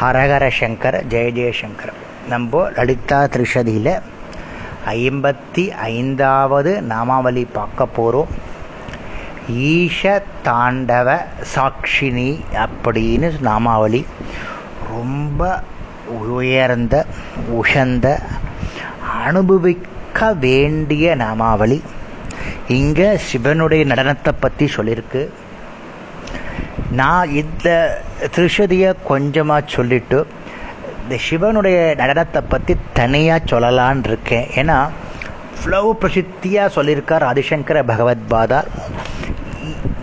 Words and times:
ஹரஹர 0.00 0.44
சங்கர் 0.60 0.96
ஜெய 1.08 1.28
ஜெயசங்கர் 1.38 1.92
நம்ம 2.28 2.70
லலிதா 2.70 3.20
திரிஷதியில் 3.24 3.94
ஐம்பத்தி 4.86 5.68
ஐந்தாவது 5.68 6.82
நாமாவளி 6.82 7.46
பார்க்க 7.52 7.86
போகிறோம் 7.86 8.28
ஈஷ 9.50 10.22
தாண்டவ 10.44 11.08
சாட்சினி 11.54 12.30
அப்படின்னு 12.54 13.28
நாமாவளி. 13.40 14.06
ரொம்ப 14.90 15.62
உயர்ந்த 16.20 17.06
உஷந்த 17.58 18.06
அனுபவிக்க 19.24 20.32
வேண்டிய 20.34 21.14
நாமாவளி. 21.14 21.82
இங்கே 22.68 23.16
சிவனுடைய 23.16 23.84
நடனத்தை 23.84 24.32
பற்றி 24.40 24.66
சொல்லியிருக்கு. 24.76 25.28
நான் 26.90 27.30
இந்த 27.30 27.68
திருஷதியை 28.36 28.94
கொஞ்சமாக 29.04 29.62
சொல்லிட்டு 29.66 30.26
இந்த 31.02 31.16
சிவனுடைய 31.30 31.94
நடனத்தை 31.98 32.42
பற்றி 32.48 32.76
தனியாக 32.92 33.44
சொல்லலான் 33.44 34.04
இருக்கேன். 34.04 34.46
ஏன்னா 34.54 34.88
இவ்வளவு 35.56 35.98
பிரசித்தியாக 36.00 36.74
சொல்லியிருக்கார் 36.74 37.28
ஆதிசங்கர 37.30 37.82
பகவத் 37.82 38.28
பாதார் 38.28 38.68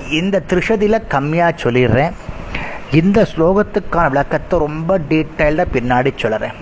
இந்த 0.09 0.41
திருஷதியில் 0.49 1.07
கம்மியாக 1.09 1.53
சொல்லிடுறேன். 1.63 2.13
இந்த 2.91 3.27
ஸ்லோகத்துக்கான 3.35 4.09
விளக்கத்தை 4.09 4.59
ரொம்ப 4.59 4.99
டீட்டெயில்டாக 5.09 5.73
பின்னாடி 5.73 6.11
சொல்கிறேன் 6.15 6.53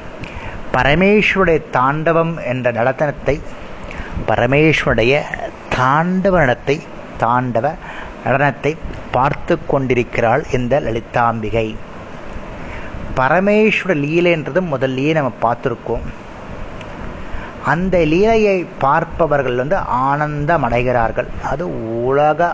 பரமேஸ்வருடைய 0.76 1.62
தாண்டவம் 1.72 2.44
என்ற 2.46 2.72
நடனத்தை 2.72 3.42
பரமேஸ்வருடைய 4.28 5.22
தாண்டவ 5.76 6.38
நடத்தை 6.38 6.82
தாண்டவ 7.20 7.74
நடனத்தை 8.26 8.76
பார்த்து 9.16 9.56
கொண்டிருக்கிறாள் 9.72 10.44
இந்த 10.58 10.74
லலிதாம்பிகை. 10.86 11.68
பரமேஸ்வர 13.18 13.94
லீலைன்றது 14.04 14.62
முதல்லயே 14.74 15.12
நம்ம 15.18 15.32
பார்த்துருக்கோம். 15.46 16.06
அந்த 17.72 17.98
லீலையை 18.12 18.58
பார்ப்பவர்கள் 18.86 19.60
வந்து 19.62 19.78
ஆனந்தம் 20.08 20.66
அடைகிறார்கள் 20.68 21.30
அது 21.52 21.66
உலக 22.06 22.50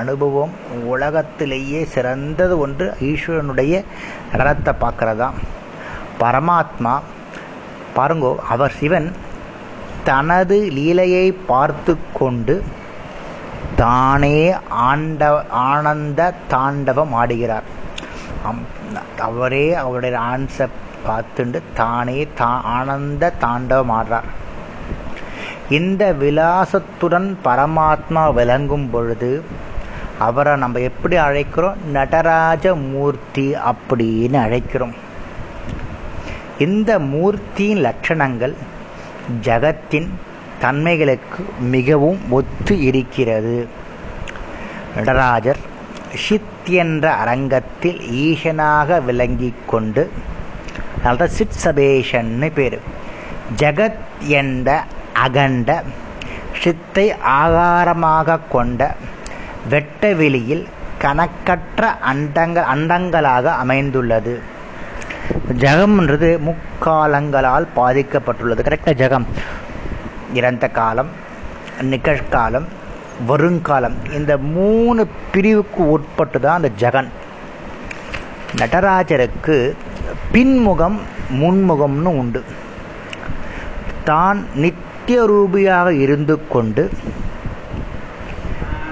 அனுபவம் 0.00 0.52
உலகத்திலேயே 0.92 1.80
சிறந்தது 1.94 2.54
ஒன்று 2.64 2.86
ஈஸ்வரனுடைய 3.10 3.74
நடனத்தை 4.32 4.72
பார்க்கறதா. 4.84 5.28
பரமாத்மா 6.22 6.94
பாருங்கோ 7.96 8.30
அவர் 8.54 8.76
சிவன் 8.78 9.08
தனது 10.08 10.56
லீலையை 10.76 11.26
பார்த்து 11.50 11.92
கொண்டு 12.20 12.54
தானே 13.76 14.54
ஆண்ட 14.68 15.46
ஆனந்த 15.48 16.34
தாண்டவம் 16.48 17.14
ஆடுகிறார். 17.14 17.68
அவரே 19.18 19.74
அவருடைய 19.74 20.18
ஆன்சர் 20.18 20.72
பார்த்துண்டு 21.06 21.62
தானே 21.74 22.28
தா 22.34 22.60
ஆனந்த 22.60 23.32
தாண்டவம் 23.40 23.90
ஆடுறார். 23.90 24.30
இந்த 25.70 26.12
விலாசத்துடன் 26.12 27.36
பரமாத்மா 27.44 28.32
விளங்கும் 28.32 28.90
பொழுது 28.90 29.44
அவரை 30.18 30.56
நம்ம 30.56 30.78
எப்படி 30.78 31.16
அழைக்கிறோம்? 31.16 31.76
நடராஜ 31.90 32.74
மூர்த்தி 32.74 33.54
அப்படின்னு 33.54 34.36
அழைக்கிறோம். 34.46 34.94
இந்த 36.58 36.98
மூர்த்தியின் 36.98 37.84
லட்சணங்கள் 37.84 38.54
ஜகத்தின் 39.42 40.08
தன்மைகளுக்கு 40.62 41.44
மிகவும் 41.60 42.20
ஒத்து 42.30 42.80
இருக்கிறது. 42.80 43.68
நடராஜர் 44.96 45.56
ஷித் 46.28 46.68
என்ற 46.68 47.12
அரங்கத்தில் 47.12 47.98
ஈசனாக 47.98 49.04
விளங்கி 49.04 49.54
கொண்டு 49.66 50.10
அதனால 50.98 51.26
சித் 51.26 51.60
சபேஷன்னு 51.64 52.52
பேர். 52.54 52.78
ஜகத் 53.56 54.04
என்ற 54.18 54.84
அகண்ட 55.12 55.82
ஷித்தை 56.62 57.16
ஆகாரமாக 57.44 58.38
கொண்ட 58.50 58.94
வெட்ட 59.68 60.12
வெளியில் 60.12 60.68
கணக்கற்ற 60.98 61.98
அண்டங்கள் 62.12 62.64
அண்டங்களாக 62.74 63.42
அமைந்துள்ளது. 63.42 64.40
ஜகம்ன்றது 65.58 66.38
முக்காலங்களால் 66.38 67.66
பாதிக்கப்பட்டுள்ளது. 67.76 68.62
கரெக்டாக 68.62 68.92
ஜகம். 68.92 69.26
இறந்த 70.38 70.66
காலம் 70.78 71.10
நிகழ்காலம் 71.90 72.66
வருங்காலம் 73.28 73.96
இந்த 74.16 74.32
மூணு 74.56 75.02
பிரிவுக்கு 75.32 75.82
உட்பட்டு 75.94 76.38
தான் 76.40 76.58
அந்த 76.60 76.70
ஜெகன். 76.82 77.10
நடராஜருக்கு 78.60 79.56
பின்முகம் 80.32 80.98
முன்முகம்னு 81.40 82.10
உண்டு. 82.22 82.40
தான் 84.08 84.38
நித்திய 84.62 85.18
ரூபியாக 85.32 85.88
இருந்து 86.04 86.34
கொண்டு 86.54 86.84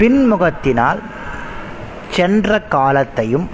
பின்முகத்தினால் 0.01 1.01
சென்ற 2.17 2.61
காலத்தையும் 2.75 3.49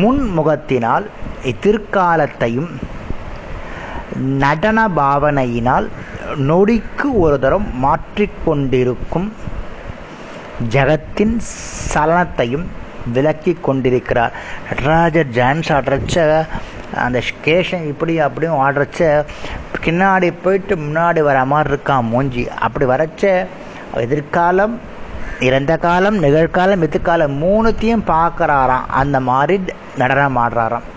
முன்முகத்தினால் 0.00 1.04
எதிர்காலத்தையும் 1.50 2.70
நடன 4.42 4.78
பாவனையினால் 4.98 5.86
நொடிக்கு 6.36 7.06
ஒரு 7.12 7.38
தரம் 7.38 7.66
மாற்றிக்கொண்டிருக்கும் 7.82 9.28
ஜகத்தின் 10.70 11.40
சலனத்தையும் 11.94 12.66
விளக்கி 13.12 13.52
கொண்டிருக்கிறார். 13.52 14.32
நடராஜர் 14.68 15.26
டான்ஸ் 15.26 15.68
ஆடுறச்ச 15.68 16.46
அந்த 16.94 17.20
ஸ்கேஷன் 17.20 17.86
இப்படி 17.86 18.18
அப்படியும் 18.18 18.60
ஆடுறச்ச 18.62 19.24
பின்னாடி 19.84 20.32
போயிட்டு 20.42 20.76
முன்னாடி 20.76 21.22
வர 21.22 21.44
மாதிரி 21.44 21.74
இருக்கான் 21.74 22.08
மூஞ்சி. 22.08 22.48
அப்படி 22.48 22.86
வரச்ச 22.86 23.46
எதிர்காலம் 23.94 24.80
இறந்த 25.40 25.76
காலம் 25.76 26.22
நிகழ்காலம் 26.22 26.82
எதிர்காலம் 26.82 27.42
மூணுத்தையும் 27.42 28.06
பார்க்குறாராம். 28.06 28.86
அந்த 28.86 29.20
மாதிரி 29.20 29.62
நடனம் 29.96 30.36
ஆடுறாராம். 30.36 30.88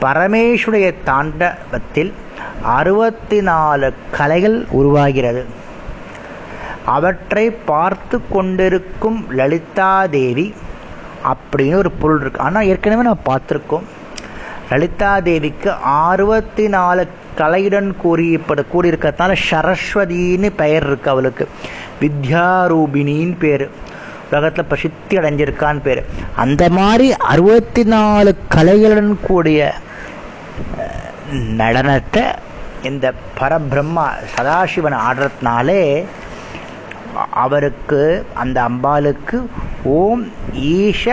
பரமேஸ்வருடைய 0.00 0.94
தாண்டவத்தில் 1.04 2.14
அறுபத்தி 2.66 3.40
நாலு 3.40 3.94
கலைகள் 4.10 4.66
உருவாகிறது. 4.70 5.44
அவற்றை 6.84 7.50
பார்த்து 7.50 8.20
கொண்டிருக்கும் 8.30 9.26
லலிதா 9.30 10.06
தேவி 10.06 10.54
அப்படின்னு 11.24 11.74
ஒரு 11.74 11.90
பொருள் 11.90 12.20
இருக்கு. 12.20 12.40
ஆனால் 12.40 12.66
ஏற்கனவே 12.66 13.02
நம்ம 13.02 13.22
பார்த்துருக்கோம். 13.26 13.86
லலிதா 14.70 15.18
தேவிக்கு 15.20 15.72
அறுபத்தி 15.72 16.68
நாலு 16.68 17.08
கலையுடன் 17.38 17.94
கூறியப்பட 18.04 18.64
கூடியிருக்கிறதுனால 18.72 19.36
சரஸ்வதின்னு 19.50 20.50
பெயர் 20.56 20.86
இருக்கு 20.86 21.10
அவளுக்கு. 21.10 21.48
வித்யாரூபிணின்னு 22.00 23.36
பேர். 23.38 23.70
உலகத்தில் 24.30 24.64
பிரசித்தி 24.64 25.16
அடைஞ்சிருக்கான்னு 25.16 25.80
பேர். 25.80 26.04
அந்த 26.36 26.68
மாதிரி 26.68 27.14
அறுபத்தி 27.14 27.84
நாலு 27.84 28.34
கலைகளுடன் 28.54 29.16
கூடிய 29.26 29.74
நடனத்தை 31.32 32.24
இந்த 32.90 33.06
பரபிரம்மா 33.38 34.06
சதாசிவன் 34.34 34.98
ஆடுறதுனாலே 35.08 35.82
அவருக்கு 37.44 38.00
அந்த 38.42 38.58
அம்பாளுக்கு 38.70 39.38
ஓம் 39.98 40.24
ஈஷ 40.72 41.04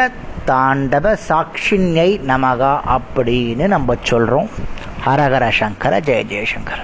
தாண்டவ 0.50 1.16
சாட்சிண்யை 1.28 2.10
நமகா 2.32 2.74
அப்படின்னு 2.96 3.68
நம்ம 3.76 3.96
சொல்கிறோம் 4.12 4.50
ஹரஹர 5.06 5.46
சங்கர 5.60 5.94
ஜெய 6.08 6.24
ஜெயசங்கர். 6.32 6.84